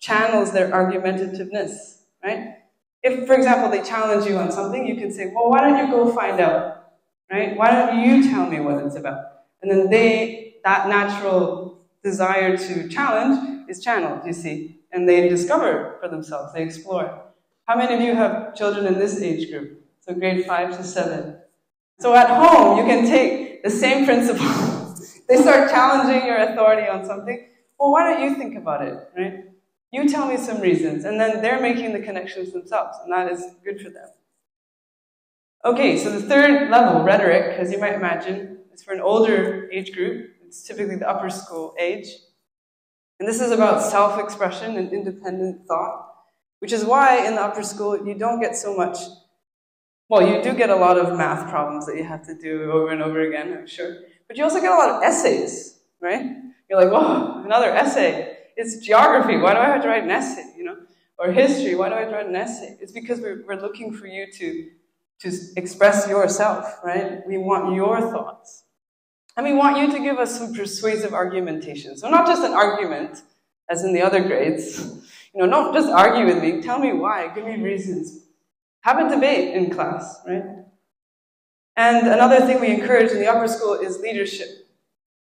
channels 0.00 0.52
their 0.52 0.70
argumentativeness, 0.70 1.98
right? 2.22 2.56
If, 3.02 3.26
for 3.26 3.34
example, 3.34 3.70
they 3.70 3.82
challenge 3.82 4.26
you 4.26 4.36
on 4.36 4.50
something, 4.50 4.86
you 4.86 4.96
can 4.96 5.12
say, 5.12 5.32
well, 5.34 5.50
why 5.50 5.60
don't 5.60 5.78
you 5.78 5.92
go 5.92 6.12
find 6.12 6.40
out, 6.40 6.77
right? 7.30 7.56
Why 7.56 7.70
don't 7.70 8.00
you 8.00 8.28
tell 8.30 8.46
me 8.46 8.60
what 8.60 8.84
it's 8.84 8.96
about? 8.96 9.20
And 9.62 9.70
then 9.70 9.90
they, 9.90 10.56
that 10.64 10.88
natural 10.88 11.80
desire 12.02 12.56
to 12.56 12.88
challenge 12.88 13.68
is 13.68 13.82
channeled, 13.82 14.26
you 14.26 14.32
see, 14.32 14.80
and 14.92 15.08
they 15.08 15.28
discover 15.28 15.98
for 16.00 16.08
themselves, 16.08 16.52
they 16.54 16.62
explore. 16.62 17.22
How 17.66 17.76
many 17.76 17.94
of 17.94 18.00
you 18.00 18.14
have 18.14 18.54
children 18.54 18.86
in 18.86 18.98
this 18.98 19.20
age 19.20 19.50
group? 19.50 19.84
So 20.00 20.14
grade 20.14 20.46
five 20.46 20.76
to 20.76 20.82
seven. 20.82 21.36
So 22.00 22.14
at 22.14 22.30
home, 22.30 22.78
you 22.78 22.84
can 22.84 23.04
take 23.04 23.62
the 23.62 23.70
same 23.70 24.06
principle. 24.06 24.46
they 25.28 25.36
start 25.36 25.70
challenging 25.70 26.26
your 26.26 26.36
authority 26.36 26.88
on 26.88 27.04
something. 27.04 27.46
Well, 27.78 27.92
why 27.92 28.04
don't 28.04 28.22
you 28.22 28.36
think 28.36 28.56
about 28.56 28.82
it, 28.86 28.96
right? 29.16 29.44
You 29.90 30.08
tell 30.08 30.26
me 30.26 30.36
some 30.36 30.60
reasons, 30.60 31.04
and 31.04 31.20
then 31.20 31.42
they're 31.42 31.60
making 31.60 31.92
the 31.92 32.00
connections 32.00 32.52
themselves, 32.52 32.96
and 33.02 33.12
that 33.12 33.30
is 33.32 33.44
good 33.64 33.80
for 33.80 33.90
them. 33.90 34.08
Okay, 35.64 35.98
so 35.98 36.10
the 36.10 36.22
third 36.22 36.70
level, 36.70 37.02
rhetoric, 37.02 37.58
as 37.58 37.72
you 37.72 37.80
might 37.80 37.94
imagine, 37.94 38.58
is 38.72 38.82
for 38.84 38.94
an 38.94 39.00
older 39.00 39.68
age 39.72 39.92
group. 39.92 40.30
It's 40.46 40.62
typically 40.62 40.94
the 40.94 41.08
upper 41.08 41.28
school 41.30 41.74
age. 41.80 42.06
And 43.18 43.28
this 43.28 43.40
is 43.40 43.50
about 43.50 43.82
self 43.82 44.20
expression 44.20 44.76
and 44.76 44.92
independent 44.92 45.66
thought, 45.66 46.14
which 46.60 46.72
is 46.72 46.84
why 46.84 47.26
in 47.26 47.34
the 47.34 47.42
upper 47.42 47.64
school 47.64 48.06
you 48.06 48.14
don't 48.14 48.40
get 48.40 48.56
so 48.56 48.76
much. 48.76 48.98
Well, 50.08 50.26
you 50.26 50.40
do 50.42 50.54
get 50.54 50.70
a 50.70 50.76
lot 50.76 50.96
of 50.96 51.18
math 51.18 51.50
problems 51.50 51.86
that 51.86 51.96
you 51.96 52.04
have 52.04 52.24
to 52.28 52.34
do 52.36 52.70
over 52.70 52.92
and 52.92 53.02
over 53.02 53.20
again, 53.20 53.52
I'm 53.52 53.66
sure. 53.66 53.96
But 54.28 54.36
you 54.36 54.44
also 54.44 54.60
get 54.60 54.70
a 54.70 54.76
lot 54.76 54.90
of 54.90 55.02
essays, 55.02 55.80
right? 56.00 56.24
You're 56.70 56.80
like, 56.80 56.92
whoa, 56.92 57.42
another 57.44 57.70
essay. 57.70 58.36
It's 58.56 58.78
geography. 58.78 59.36
Why 59.36 59.54
do 59.54 59.58
I 59.58 59.66
have 59.66 59.82
to 59.82 59.88
write 59.88 60.04
an 60.04 60.10
essay? 60.10 60.54
You 60.56 60.64
know, 60.64 60.76
or 61.18 61.32
history. 61.32 61.74
Why 61.74 61.88
do 61.88 61.96
I 61.96 62.00
have 62.00 62.10
to 62.10 62.14
write 62.14 62.26
an 62.26 62.36
essay? 62.36 62.78
It's 62.80 62.92
because 62.92 63.20
we're, 63.20 63.44
we're 63.44 63.60
looking 63.60 63.92
for 63.92 64.06
you 64.06 64.30
to 64.32 64.70
to 65.20 65.32
express 65.56 66.08
yourself, 66.08 66.78
right? 66.84 67.26
We 67.26 67.38
want 67.38 67.74
your 67.74 68.00
thoughts. 68.00 68.64
And 69.36 69.46
we 69.46 69.52
want 69.52 69.78
you 69.78 69.92
to 69.92 69.98
give 70.02 70.18
us 70.18 70.38
some 70.38 70.52
persuasive 70.52 71.14
argumentation. 71.14 71.96
So 71.96 72.08
not 72.08 72.26
just 72.26 72.42
an 72.42 72.52
argument, 72.52 73.22
as 73.70 73.84
in 73.84 73.92
the 73.92 74.02
other 74.02 74.22
grades. 74.22 74.78
You 75.34 75.46
know, 75.46 75.50
don't 75.50 75.74
just 75.74 75.88
argue 75.88 76.24
with 76.24 76.42
me. 76.42 76.62
Tell 76.62 76.78
me 76.78 76.92
why. 76.92 77.32
Give 77.34 77.44
me 77.44 77.56
reasons. 77.62 78.24
Have 78.80 78.98
a 78.98 79.08
debate 79.14 79.54
in 79.54 79.70
class, 79.70 80.20
right? 80.26 80.42
And 81.76 82.08
another 82.08 82.44
thing 82.46 82.60
we 82.60 82.68
encourage 82.68 83.12
in 83.12 83.18
the 83.18 83.26
upper 83.26 83.46
school 83.46 83.74
is 83.74 84.00
leadership. 84.00 84.48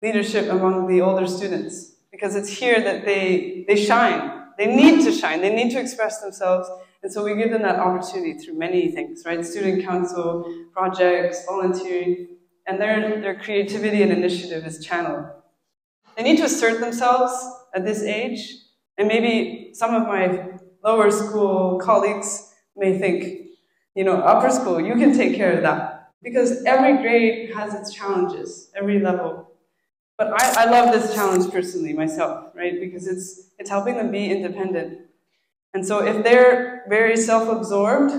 Leadership 0.04 0.51
among 0.51 0.88
the 0.88 1.01
older 1.01 1.25
students. 1.25 1.94
Because 2.12 2.36
it's 2.36 2.50
here 2.50 2.80
that 2.82 3.06
they, 3.06 3.65
they 3.68 3.75
shine. 3.75 4.44
They 4.58 4.68
need 4.68 5.04
to 5.06 5.12
shine. 5.12 5.42
They 5.42 5.54
need 5.54 5.72
to 5.72 5.80
express 5.80 6.22
themselves. 6.22 6.70
And 7.05 7.13
so 7.13 7.24
we 7.24 7.35
give 7.35 7.51
them 7.51 7.62
that 7.62 7.75
opportunity 7.75 8.33
through 8.33 8.55
many 8.55 8.89
things, 8.89 9.21
right? 9.27 9.45
Student 9.45 9.83
council, 9.83 10.65
projects, 10.74 11.45
volunteering, 11.45 12.29
and 12.65 12.81
their, 12.81 13.21
their 13.21 13.39
creativity 13.39 14.01
and 14.01 14.12
initiative 14.12 14.65
is 14.65 14.83
channeled. 14.83 15.27
They 16.17 16.24
need 16.24 16.38
to 16.38 16.45
assert 16.45 16.79
themselves 16.79 17.31
at 17.75 17.85
this 17.85 18.01
age, 18.01 18.55
and 18.97 19.07
maybe 19.07 19.69
some 19.74 19.93
of 19.93 20.07
my 20.07 20.53
lower 20.83 21.12
school 21.12 21.77
colleagues 21.77 22.51
may 22.75 22.97
think, 22.97 23.50
you 23.93 24.03
know, 24.03 24.15
upper 24.21 24.50
school, 24.50 24.81
you 24.81 24.95
can 24.95 25.15
take 25.15 25.35
care 25.35 25.51
of 25.51 25.62
that. 25.62 26.09
Because 26.24 26.63
every 26.63 27.03
grade 27.03 27.53
has 27.53 27.75
its 27.75 27.93
challenges, 27.93 28.71
every 28.75 28.97
level. 28.97 29.51
But 30.17 30.33
I, 30.33 30.63
I 30.63 30.71
love 30.71 30.91
this 30.91 31.13
challenge 31.13 31.51
personally, 31.51 31.93
myself, 31.93 32.47
right? 32.55 32.79
Because 32.79 33.05
it's, 33.05 33.51
it's 33.59 33.69
helping 33.69 33.95
them 33.95 34.09
be 34.09 34.31
independent. 34.31 35.01
And 35.75 35.86
so 35.86 36.01
if 36.01 36.24
they're 36.24 36.86
very 36.88 37.17
self 37.17 37.50
absorbed, 37.50 38.13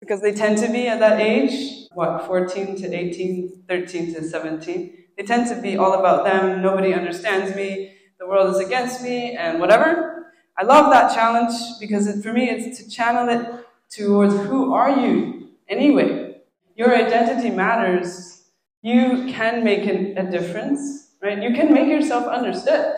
because 0.00 0.22
they 0.22 0.32
tend 0.32 0.56
to 0.58 0.70
be 0.70 0.86
at 0.86 1.00
that 1.00 1.20
age, 1.20 1.88
what, 1.92 2.24
14 2.28 2.76
to 2.76 2.94
18, 2.94 3.64
13 3.68 4.14
to 4.14 4.22
17, 4.22 4.94
they 5.16 5.24
tend 5.24 5.48
to 5.48 5.60
be 5.60 5.76
all 5.76 5.94
about 5.94 6.24
them, 6.24 6.62
nobody 6.62 6.94
understands 6.94 7.56
me, 7.56 7.96
the 8.20 8.26
world 8.26 8.54
is 8.54 8.64
against 8.64 9.02
me, 9.02 9.32
and 9.36 9.58
whatever. 9.58 10.32
I 10.56 10.62
love 10.62 10.92
that 10.92 11.12
challenge 11.12 11.54
because 11.80 12.06
it, 12.06 12.22
for 12.22 12.32
me 12.32 12.48
it's 12.48 12.78
to 12.78 12.88
channel 12.88 13.28
it 13.28 13.66
towards 13.90 14.34
who 14.34 14.72
are 14.72 15.00
you 15.00 15.48
anyway. 15.68 16.36
Your 16.76 16.94
identity 16.94 17.50
matters. 17.50 18.44
You 18.80 19.26
can 19.28 19.64
make 19.64 19.86
an, 19.86 20.16
a 20.16 20.30
difference, 20.30 21.14
right? 21.20 21.42
You 21.42 21.52
can 21.52 21.74
make 21.74 21.88
yourself 21.88 22.28
understood. 22.28 22.94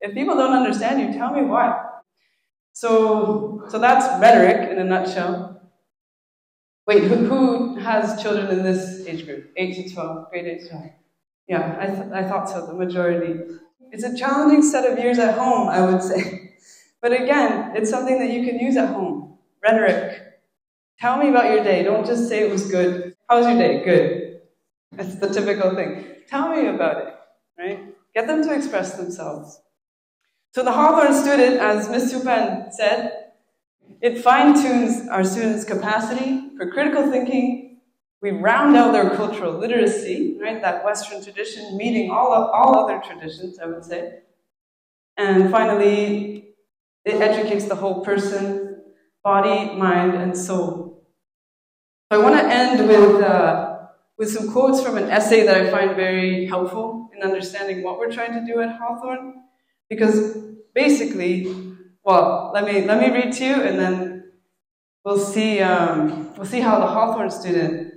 If 0.00 0.14
people 0.14 0.34
don't 0.34 0.52
understand 0.52 1.00
you, 1.00 1.16
tell 1.16 1.32
me 1.32 1.42
why. 1.42 1.83
So, 2.84 3.64
so 3.70 3.78
that's 3.78 4.20
rhetoric 4.20 4.70
in 4.70 4.78
a 4.78 4.84
nutshell. 4.84 5.58
Wait, 6.86 7.04
who, 7.04 7.16
who 7.16 7.76
has 7.76 8.22
children 8.22 8.50
in 8.50 8.62
this 8.62 9.06
age 9.06 9.24
group? 9.24 9.50
8 9.56 9.88
to 9.88 9.94
12, 9.94 10.30
grade 10.30 10.44
8 10.44 10.60
to 10.60 10.68
12. 10.68 10.84
Yeah, 11.48 11.78
I, 11.80 11.86
th- 11.86 12.12
I 12.12 12.28
thought 12.28 12.50
so, 12.50 12.66
the 12.66 12.74
majority. 12.74 13.40
It's 13.90 14.04
a 14.04 14.14
challenging 14.14 14.62
set 14.62 14.84
of 14.84 14.98
years 14.98 15.18
at 15.18 15.38
home, 15.38 15.68
I 15.68 15.80
would 15.80 16.02
say. 16.02 16.50
But 17.00 17.12
again, 17.12 17.72
it's 17.74 17.88
something 17.88 18.18
that 18.18 18.30
you 18.30 18.44
can 18.44 18.58
use 18.58 18.76
at 18.76 18.88
home. 18.90 19.38
Rhetoric. 19.62 20.40
Tell 21.00 21.16
me 21.16 21.30
about 21.30 21.50
your 21.52 21.64
day. 21.64 21.82
Don't 21.82 22.06
just 22.06 22.28
say 22.28 22.46
it 22.46 22.50
was 22.50 22.70
good. 22.70 23.14
How 23.28 23.38
was 23.38 23.46
your 23.46 23.58
day? 23.58 23.82
Good. 23.84 24.40
That's 24.92 25.16
the 25.16 25.28
typical 25.28 25.74
thing. 25.74 26.04
Tell 26.28 26.50
me 26.54 26.66
about 26.66 27.06
it, 27.06 27.14
right? 27.58 27.94
Get 28.14 28.26
them 28.26 28.42
to 28.42 28.54
express 28.54 28.96
themselves. 28.96 29.60
So 30.54 30.62
the 30.62 30.70
Hawthorn 30.70 31.12
student, 31.12 31.56
as 31.56 31.88
Ms. 31.88 32.12
Supan 32.12 32.72
said, 32.72 33.32
it 34.00 34.22
fine 34.22 34.54
tunes 34.54 35.08
our 35.08 35.24
students' 35.24 35.64
capacity 35.64 36.56
for 36.56 36.70
critical 36.70 37.10
thinking. 37.10 37.80
We 38.22 38.30
round 38.30 38.76
out 38.76 38.92
their 38.92 39.10
cultural 39.16 39.54
literacy, 39.54 40.38
right? 40.40 40.62
That 40.62 40.84
Western 40.84 41.24
tradition 41.24 41.76
meeting 41.76 42.12
all, 42.12 42.32
of, 42.32 42.50
all 42.50 42.78
other 42.78 43.02
traditions, 43.04 43.58
I 43.58 43.66
would 43.66 43.84
say. 43.84 44.20
And 45.16 45.50
finally, 45.50 46.50
it 47.04 47.20
educates 47.20 47.64
the 47.64 47.74
whole 47.74 48.04
person, 48.04 48.80
body, 49.24 49.74
mind, 49.74 50.14
and 50.14 50.36
soul. 50.36 51.04
So 52.12 52.20
I 52.20 52.22
want 52.22 52.36
to 52.36 52.46
end 52.46 52.86
with, 52.86 53.24
uh, 53.24 53.78
with 54.16 54.30
some 54.30 54.52
quotes 54.52 54.80
from 54.80 54.98
an 54.98 55.10
essay 55.10 55.44
that 55.46 55.56
I 55.56 55.68
find 55.72 55.96
very 55.96 56.46
helpful 56.46 57.10
in 57.12 57.24
understanding 57.24 57.82
what 57.82 57.98
we're 57.98 58.12
trying 58.12 58.34
to 58.34 58.46
do 58.46 58.60
at 58.60 58.78
Hawthorn. 58.78 59.43
Because 59.88 60.36
basically, 60.74 61.76
well, 62.04 62.50
let 62.54 62.64
me, 62.64 62.84
let 62.84 63.00
me 63.00 63.10
read 63.10 63.32
to 63.34 63.44
you 63.44 63.54
and 63.54 63.78
then 63.78 64.32
we'll 65.04 65.18
see, 65.18 65.60
um, 65.60 66.34
we'll 66.36 66.46
see 66.46 66.60
how 66.60 66.78
the 66.80 66.86
Hawthorn 66.86 67.30
student 67.30 67.94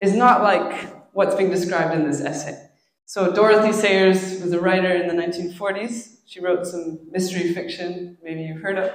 is 0.00 0.14
not 0.14 0.42
like 0.42 0.90
what's 1.12 1.34
being 1.34 1.50
described 1.50 1.94
in 1.94 2.08
this 2.08 2.20
essay. 2.20 2.68
So 3.06 3.32
Dorothy 3.32 3.72
Sayers 3.72 4.40
was 4.40 4.52
a 4.52 4.60
writer 4.60 4.92
in 4.92 5.08
the 5.08 5.22
1940s. 5.22 6.18
She 6.26 6.40
wrote 6.40 6.66
some 6.66 7.00
mystery 7.10 7.52
fiction, 7.52 8.18
maybe 8.22 8.42
you've 8.42 8.62
heard 8.62 8.78
of. 8.78 8.90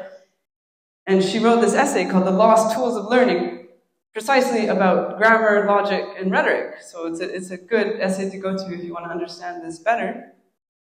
And 1.06 1.24
she 1.24 1.40
wrote 1.40 1.62
this 1.62 1.74
essay 1.74 2.06
called 2.10 2.26
The 2.26 2.32
Lost 2.32 2.76
Tools 2.76 2.96
of 2.96 3.06
Learning, 3.06 3.68
precisely 4.14 4.68
about 4.68 5.18
grammar, 5.18 5.66
logic, 5.66 6.04
and 6.20 6.32
rhetoric. 6.32 6.82
So 6.82 7.08
it's 7.08 7.20
a, 7.20 7.36
it's 7.36 7.52
a 7.52 7.58
good 7.58 8.00
essay 8.00 8.30
to 8.30 8.38
go 8.38 8.58
to 8.58 8.74
if 8.74 8.84
you 8.84 8.94
want 8.94 9.06
to 9.06 9.12
understand 9.12 9.64
this 9.64 9.80
better. 9.80 10.34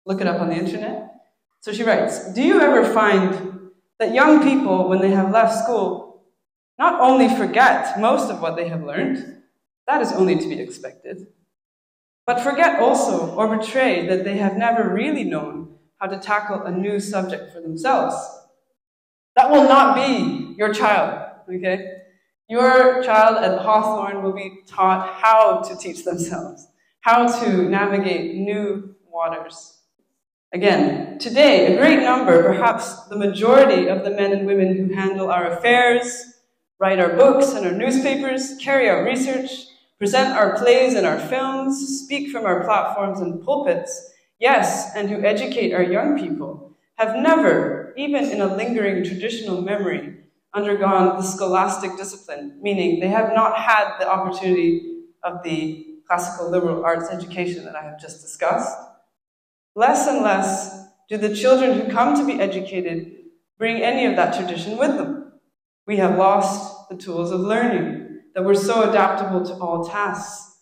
Look 0.06 0.22
it 0.22 0.28
up 0.28 0.42
on 0.42 0.50
the 0.50 0.56
internet. 0.56 1.16
So 1.62 1.74
she 1.74 1.84
writes 1.84 2.32
Do 2.34 2.44
you 2.44 2.62
ever 2.62 2.86
find 2.94 3.72
that 4.00 4.14
young 4.14 4.44
people, 4.44 4.88
when 4.88 5.02
they 5.02 5.12
have 5.12 5.32
left 5.32 5.64
school, 5.64 6.24
not 6.78 7.00
only 7.00 7.30
forget 7.30 8.00
most 8.00 8.30
of 8.30 8.42
what 8.42 8.56
they 8.56 8.68
have 8.68 8.84
learned, 8.84 9.42
that 9.88 10.02
is 10.02 10.12
only 10.12 10.38
to 10.38 10.48
be 10.48 10.60
expected, 10.60 11.28
but 12.26 12.42
forget 12.42 12.80
also 12.80 13.34
or 13.36 13.58
betray 13.58 14.08
that 14.08 14.24
they 14.24 14.38
have 14.38 14.58
never 14.58 14.94
really 14.94 15.24
known 15.24 15.76
how 15.98 16.08
to 16.08 16.20
tackle 16.20 16.62
a 16.64 16.72
new 16.72 17.00
subject 17.00 17.54
for 17.54 17.62
themselves? 17.62 18.16
That 19.36 19.50
will 19.50 19.64
not 19.64 19.96
be 19.96 20.56
your 20.58 20.74
child, 20.74 21.30
okay? 21.50 22.02
Your 22.48 23.02
child 23.04 23.44
at 23.44 23.62
Hawthorn 23.62 24.22
will 24.22 24.34
be 24.34 24.60
taught 24.68 25.16
how 25.16 25.62
to 25.62 25.76
teach 25.76 26.04
themselves, 26.04 26.68
how 27.02 27.28
to 27.40 27.64
navigate 27.70 28.36
new 28.36 28.96
waters. 29.08 29.80
Again, 30.56 31.20
today, 31.20 31.74
a 31.74 31.78
great 31.78 32.00
number, 32.00 32.42
perhaps 32.42 33.08
the 33.08 33.18
majority 33.18 33.90
of 33.90 34.06
the 34.06 34.12
men 34.12 34.32
and 34.32 34.48
women 34.48 34.78
who 34.78 34.96
handle 34.96 35.30
our 35.30 35.48
affairs, 35.48 36.24
write 36.80 36.98
our 36.98 37.14
books 37.18 37.52
and 37.52 37.66
our 37.66 37.74
newspapers, 37.74 38.56
carry 38.62 38.90
out 38.90 39.04
research, 39.04 39.50
present 40.00 40.30
our 40.30 40.58
plays 40.58 40.94
and 40.94 41.06
our 41.06 41.20
films, 41.20 42.06
speak 42.06 42.32
from 42.32 42.46
our 42.46 42.64
platforms 42.64 43.20
and 43.20 43.44
pulpits, 43.44 44.14
yes, 44.40 44.96
and 44.96 45.10
who 45.10 45.26
educate 45.26 45.74
our 45.74 45.84
young 45.84 46.18
people, 46.18 46.72
have 46.96 47.18
never, 47.18 47.94
even 47.98 48.24
in 48.24 48.40
a 48.40 48.56
lingering 48.56 49.04
traditional 49.04 49.62
memory, 49.62 50.16
undergone 50.54 51.18
the 51.18 51.22
scholastic 51.22 51.98
discipline, 51.98 52.58
meaning 52.62 53.02
they 53.02 53.10
have 53.10 53.34
not 53.36 53.58
had 53.58 53.98
the 54.00 54.10
opportunity 54.10 55.02
of 55.22 55.44
the 55.44 55.86
classical 56.08 56.50
liberal 56.50 56.86
arts 56.86 57.10
education 57.10 57.66
that 57.66 57.76
I 57.76 57.84
have 57.84 58.00
just 58.00 58.22
discussed. 58.22 58.78
Less 59.76 60.08
and 60.08 60.24
less 60.24 60.88
do 61.10 61.18
the 61.18 61.36
children 61.36 61.78
who 61.78 61.92
come 61.92 62.16
to 62.16 62.26
be 62.26 62.40
educated 62.40 63.12
bring 63.58 63.82
any 63.82 64.06
of 64.06 64.16
that 64.16 64.36
tradition 64.36 64.78
with 64.78 64.96
them. 64.96 65.34
We 65.86 65.98
have 65.98 66.18
lost 66.18 66.90
the 66.90 66.96
tools 66.96 67.32
of 67.32 67.42
learning 67.42 68.22
that 68.34 68.44
were 68.44 68.56
so 68.56 68.90
adaptable 68.90 69.46
to 69.46 69.54
all 69.56 69.86
tasks. 69.86 70.60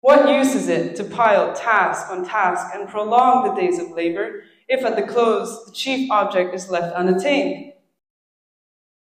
What 0.00 0.28
use 0.28 0.54
is 0.54 0.68
it 0.68 0.96
to 0.96 1.04
pile 1.04 1.54
task 1.54 2.10
on 2.10 2.24
task 2.24 2.74
and 2.74 2.88
prolong 2.88 3.44
the 3.44 3.60
days 3.60 3.78
of 3.78 3.90
labor 3.90 4.42
if 4.68 4.84
at 4.84 4.96
the 4.96 5.02
close 5.02 5.64
the 5.66 5.72
chief 5.72 6.10
object 6.10 6.54
is 6.54 6.70
left 6.70 6.94
unattained? 6.94 7.72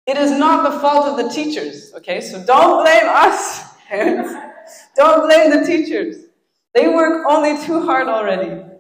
It 0.07 0.17
is 0.17 0.33
not 0.33 0.71
the 0.71 0.79
fault 0.81 1.07
of 1.07 1.25
the 1.25 1.33
teachers, 1.33 1.93
okay? 1.97 2.21
So 2.21 2.45
don't 2.45 2.83
blame 2.83 3.09
us, 3.09 3.75
parents. 3.89 4.33
don't 4.97 5.29
blame 5.29 5.51
the 5.51 5.67
teachers. 5.67 6.17
They 6.75 6.89
work 6.89 7.27
only 7.29 7.63
too 7.65 7.85
hard 7.85 8.09
already. 8.09 8.72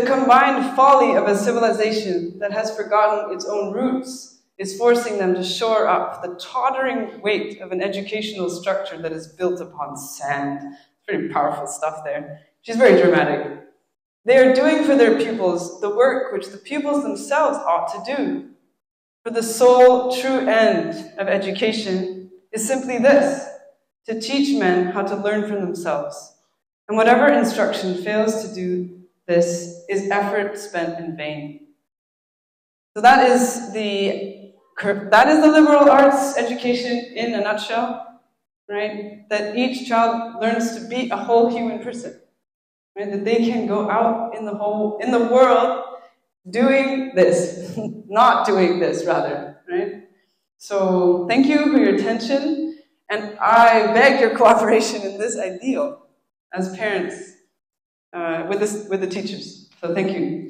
The 0.00 0.06
combined 0.06 0.74
folly 0.74 1.14
of 1.14 1.26
a 1.26 1.36
civilization 1.36 2.38
that 2.38 2.52
has 2.52 2.74
forgotten 2.74 3.34
its 3.34 3.44
own 3.44 3.74
roots 3.74 4.40
is 4.56 4.78
forcing 4.78 5.18
them 5.18 5.34
to 5.34 5.44
shore 5.44 5.86
up 5.86 6.22
the 6.22 6.36
tottering 6.36 7.20
weight 7.20 7.60
of 7.60 7.70
an 7.70 7.82
educational 7.82 8.48
structure 8.48 8.96
that 9.02 9.12
is 9.12 9.26
built 9.26 9.60
upon 9.60 9.98
sand. 9.98 10.74
Pretty 11.06 11.28
powerful 11.28 11.66
stuff 11.66 12.02
there. 12.02 12.40
She's 12.62 12.76
very 12.76 12.98
dramatic. 12.98 13.62
They 14.24 14.38
are 14.38 14.54
doing 14.54 14.84
for 14.84 14.96
their 14.96 15.18
pupils 15.18 15.82
the 15.82 15.94
work 15.94 16.32
which 16.32 16.48
the 16.48 16.56
pupils 16.56 17.02
themselves 17.02 17.58
ought 17.58 17.92
to 17.92 18.16
do. 18.16 18.50
For 19.22 19.28
the 19.28 19.42
sole 19.42 20.16
true 20.16 20.48
end 20.48 21.12
of 21.18 21.28
education 21.28 22.30
is 22.52 22.66
simply 22.66 22.96
this 22.96 23.46
to 24.06 24.18
teach 24.18 24.58
men 24.58 24.92
how 24.92 25.02
to 25.02 25.16
learn 25.16 25.46
for 25.46 25.56
themselves. 25.56 26.36
And 26.88 26.96
whatever 26.96 27.30
instruction 27.30 28.02
fails 28.02 28.48
to 28.48 28.54
do 28.54 28.99
this 29.30 29.84
is 29.88 30.10
effort 30.10 30.58
spent 30.58 30.98
in 30.98 31.16
vain. 31.16 31.68
So 32.94 33.00
that 33.00 33.30
is 33.30 33.72
the 33.72 34.50
that 34.82 35.28
is 35.28 35.40
the 35.40 35.52
liberal 35.58 35.88
arts 35.88 36.36
education 36.36 36.96
in 37.14 37.34
a 37.34 37.40
nutshell, 37.40 38.20
right? 38.68 39.28
That 39.30 39.56
each 39.56 39.88
child 39.88 40.40
learns 40.42 40.74
to 40.76 40.88
be 40.88 41.10
a 41.10 41.16
whole 41.16 41.48
human 41.48 41.78
person, 41.78 42.20
right? 42.96 43.10
That 43.12 43.24
they 43.24 43.36
can 43.48 43.66
go 43.66 43.88
out 43.88 44.36
in 44.36 44.44
the 44.44 44.54
whole 44.54 44.98
in 44.98 45.12
the 45.12 45.24
world 45.36 45.84
doing 46.50 47.12
this, 47.14 47.78
not 48.08 48.46
doing 48.46 48.80
this, 48.80 49.04
rather, 49.04 49.58
right? 49.70 50.08
So 50.58 51.26
thank 51.28 51.46
you 51.46 51.70
for 51.70 51.78
your 51.78 51.94
attention, 51.94 52.78
and 53.08 53.38
I 53.38 53.92
beg 53.94 54.20
your 54.20 54.34
cooperation 54.40 55.02
in 55.02 55.18
this 55.18 55.38
ideal 55.38 56.06
as 56.52 56.76
parents 56.76 57.39
uh, 58.12 58.46
with, 58.48 58.60
this, 58.60 58.88
with 58.88 59.00
the 59.00 59.06
teachers. 59.06 59.68
So 59.80 59.94
thank 59.94 60.12
you. 60.12 60.49